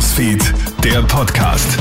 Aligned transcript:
Newsfeed, 0.00 0.54
der 0.82 1.02
Podcast. 1.02 1.78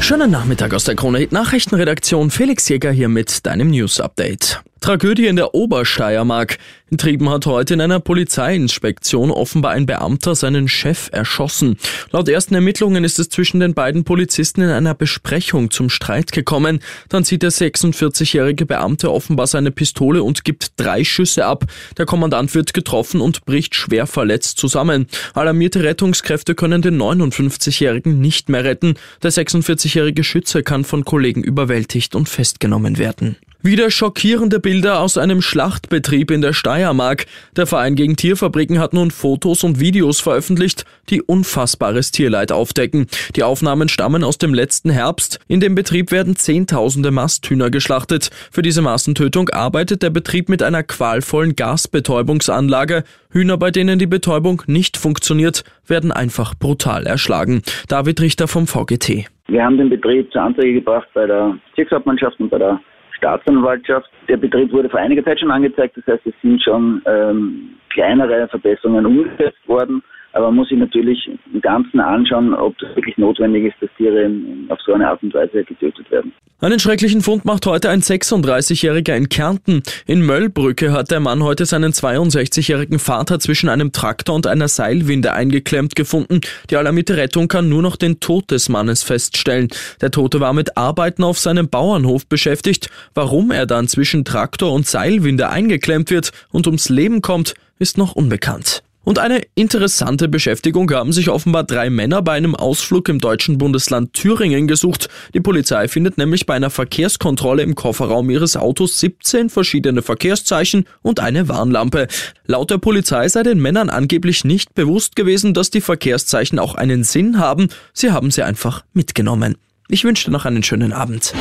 Schönen 0.00 0.32
Nachmittag 0.32 0.74
aus 0.74 0.82
der 0.82 0.96
Krone 0.96 1.28
Nachrichtenredaktion. 1.30 2.32
Felix 2.32 2.68
Jäger 2.68 2.90
hier 2.90 3.08
mit 3.08 3.46
deinem 3.46 3.70
News 3.70 4.00
Update. 4.00 4.60
Tragödie 4.84 5.28
in 5.28 5.36
der 5.36 5.54
Obersteiermark. 5.54 6.58
In 6.90 6.98
Trieben 6.98 7.30
hat 7.30 7.46
heute 7.46 7.72
in 7.72 7.80
einer 7.80 8.00
Polizeiinspektion 8.00 9.30
offenbar 9.30 9.70
ein 9.72 9.86
Beamter 9.86 10.34
seinen 10.34 10.68
Chef 10.68 11.08
erschossen. 11.10 11.78
Laut 12.10 12.28
ersten 12.28 12.54
Ermittlungen 12.54 13.02
ist 13.02 13.18
es 13.18 13.30
zwischen 13.30 13.60
den 13.60 13.72
beiden 13.72 14.04
Polizisten 14.04 14.60
in 14.60 14.68
einer 14.68 14.92
Besprechung 14.92 15.70
zum 15.70 15.88
Streit 15.88 16.32
gekommen. 16.32 16.80
Dann 17.08 17.24
zieht 17.24 17.42
der 17.42 17.50
46-jährige 17.50 18.66
Beamte 18.66 19.10
offenbar 19.10 19.46
seine 19.46 19.70
Pistole 19.70 20.22
und 20.22 20.44
gibt 20.44 20.72
drei 20.76 21.02
Schüsse 21.02 21.46
ab. 21.46 21.64
Der 21.96 22.04
Kommandant 22.04 22.54
wird 22.54 22.74
getroffen 22.74 23.22
und 23.22 23.46
bricht 23.46 23.74
schwer 23.74 24.06
verletzt 24.06 24.58
zusammen. 24.58 25.06
Alarmierte 25.32 25.82
Rettungskräfte 25.82 26.54
können 26.54 26.82
den 26.82 27.00
59-jährigen 27.00 28.20
nicht 28.20 28.50
mehr 28.50 28.64
retten. 28.64 28.96
Der 29.22 29.32
46-jährige 29.32 30.24
Schütze 30.24 30.62
kann 30.62 30.84
von 30.84 31.06
Kollegen 31.06 31.42
überwältigt 31.42 32.14
und 32.14 32.28
festgenommen 32.28 32.98
werden. 32.98 33.38
Wieder 33.66 33.90
schockierende 33.90 34.60
Bilder 34.60 35.00
aus 35.00 35.16
einem 35.16 35.40
Schlachtbetrieb 35.40 36.30
in 36.30 36.42
der 36.42 36.52
Steiermark. 36.52 37.24
Der 37.56 37.64
Verein 37.64 37.94
gegen 37.94 38.14
Tierfabriken 38.14 38.78
hat 38.78 38.92
nun 38.92 39.10
Fotos 39.10 39.64
und 39.64 39.80
Videos 39.80 40.20
veröffentlicht, 40.20 40.84
die 41.08 41.22
unfassbares 41.22 42.10
Tierleid 42.10 42.52
aufdecken. 42.52 43.06
Die 43.36 43.42
Aufnahmen 43.42 43.88
stammen 43.88 44.22
aus 44.22 44.36
dem 44.36 44.52
letzten 44.52 44.90
Herbst. 44.90 45.40
In 45.48 45.60
dem 45.60 45.74
Betrieb 45.74 46.12
werden 46.12 46.36
Zehntausende 46.36 47.10
Masthühner 47.10 47.70
geschlachtet. 47.70 48.28
Für 48.52 48.60
diese 48.60 48.82
Massentötung 48.82 49.48
arbeitet 49.48 50.02
der 50.02 50.10
Betrieb 50.10 50.50
mit 50.50 50.62
einer 50.62 50.82
qualvollen 50.82 51.56
Gasbetäubungsanlage. 51.56 53.04
Hühner, 53.30 53.56
bei 53.56 53.70
denen 53.70 53.98
die 53.98 54.06
Betäubung 54.06 54.60
nicht 54.66 54.98
funktioniert, 54.98 55.64
werden 55.86 56.12
einfach 56.12 56.54
brutal 56.54 57.06
erschlagen. 57.06 57.62
David 57.88 58.20
Richter 58.20 58.46
vom 58.46 58.66
VGT. 58.66 59.24
Wir 59.48 59.64
haben 59.64 59.78
den 59.78 59.88
Betrieb 59.88 60.30
zur 60.32 60.42
Anzeige 60.42 60.74
gebracht 60.74 61.08
bei 61.14 61.26
der 61.26 61.56
Bezirkshauptmannschaft 61.70 62.38
und 62.40 62.50
bei 62.50 62.58
der 62.58 62.78
Staatsanwaltschaft. 63.24 64.10
Der 64.28 64.36
Betrieb 64.36 64.70
wurde 64.72 64.90
vor 64.90 65.00
einiger 65.00 65.24
Zeit 65.24 65.40
schon 65.40 65.50
angezeigt, 65.50 65.96
das 65.96 66.06
heißt, 66.06 66.26
es 66.26 66.34
sind 66.42 66.62
schon 66.62 67.02
ähm, 67.06 67.70
kleinere 67.88 68.46
Verbesserungen 68.48 69.06
umgesetzt 69.06 69.66
worden. 69.66 70.02
Aber 70.34 70.46
man 70.46 70.56
muss 70.56 70.68
sich 70.68 70.78
natürlich 70.78 71.30
im 71.52 71.60
Ganzen 71.60 72.00
anschauen, 72.00 72.54
ob 72.54 72.76
das 72.78 72.94
wirklich 72.96 73.16
notwendig 73.16 73.66
ist, 73.66 73.76
dass 73.80 73.88
Tiere 73.96 74.28
auf 74.68 74.80
so 74.84 74.92
eine 74.92 75.08
Art 75.08 75.22
und 75.22 75.32
Weise 75.32 75.62
getötet 75.62 76.10
werden. 76.10 76.32
Einen 76.60 76.80
schrecklichen 76.80 77.20
Fund 77.20 77.44
macht 77.44 77.66
heute 77.66 77.88
ein 77.88 78.00
36-Jähriger 78.00 79.14
in 79.14 79.28
Kärnten. 79.28 79.82
In 80.06 80.22
Möllbrücke 80.26 80.92
hat 80.92 81.12
der 81.12 81.20
Mann 81.20 81.44
heute 81.44 81.66
seinen 81.66 81.92
62-jährigen 81.92 82.98
Vater 82.98 83.38
zwischen 83.38 83.68
einem 83.68 83.92
Traktor 83.92 84.34
und 84.34 84.48
einer 84.48 84.66
Seilwinde 84.66 85.34
eingeklemmt 85.34 85.94
gefunden. 85.94 86.40
Die 86.68 86.76
alarmierte 86.76 87.16
Rettung 87.16 87.46
kann 87.46 87.68
nur 87.68 87.82
noch 87.82 87.94
den 87.94 88.18
Tod 88.18 88.50
des 88.50 88.68
Mannes 88.68 89.04
feststellen. 89.04 89.68
Der 90.00 90.10
Tote 90.10 90.40
war 90.40 90.52
mit 90.52 90.76
Arbeiten 90.76 91.22
auf 91.22 91.38
seinem 91.38 91.68
Bauernhof 91.68 92.26
beschäftigt. 92.26 92.90
Warum 93.14 93.52
er 93.52 93.66
dann 93.66 93.86
zwischen 93.86 94.24
Traktor 94.24 94.72
und 94.72 94.86
Seilwinde 94.86 95.48
eingeklemmt 95.48 96.10
wird 96.10 96.32
und 96.50 96.66
ums 96.66 96.88
Leben 96.88 97.22
kommt, 97.22 97.54
ist 97.78 97.98
noch 97.98 98.16
unbekannt. 98.16 98.83
Und 99.04 99.18
eine 99.18 99.42
interessante 99.54 100.28
Beschäftigung 100.28 100.90
haben 100.90 101.12
sich 101.12 101.28
offenbar 101.28 101.64
drei 101.64 101.90
Männer 101.90 102.22
bei 102.22 102.32
einem 102.32 102.54
Ausflug 102.54 103.08
im 103.08 103.18
deutschen 103.18 103.58
Bundesland 103.58 104.14
Thüringen 104.14 104.66
gesucht. 104.66 105.08
Die 105.34 105.40
Polizei 105.40 105.88
findet 105.88 106.16
nämlich 106.16 106.46
bei 106.46 106.54
einer 106.54 106.70
Verkehrskontrolle 106.70 107.62
im 107.62 107.74
Kofferraum 107.74 108.30
ihres 108.30 108.56
Autos 108.56 108.98
17 109.00 109.50
verschiedene 109.50 110.02
Verkehrszeichen 110.02 110.86
und 111.02 111.20
eine 111.20 111.48
Warnlampe. 111.48 112.08
Laut 112.46 112.70
der 112.70 112.78
Polizei 112.78 113.28
sei 113.28 113.42
den 113.42 113.60
Männern 113.60 113.90
angeblich 113.90 114.44
nicht 114.44 114.74
bewusst 114.74 115.16
gewesen, 115.16 115.52
dass 115.52 115.70
die 115.70 115.82
Verkehrszeichen 115.82 116.58
auch 116.58 116.74
einen 116.74 117.04
Sinn 117.04 117.38
haben. 117.38 117.68
Sie 117.92 118.10
haben 118.10 118.30
sie 118.30 118.42
einfach 118.42 118.84
mitgenommen. 118.94 119.56
Ich 119.88 120.04
wünsche 120.04 120.26
dir 120.26 120.30
noch 120.30 120.46
einen 120.46 120.62
schönen 120.62 120.94
Abend. 120.94 121.34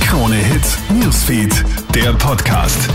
Krone 0.00 0.36
Hits, 0.36 0.78
Newsfeed, 0.90 1.64
der 1.94 2.12
Podcast. 2.12 2.90